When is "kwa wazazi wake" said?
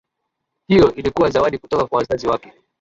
1.87-2.53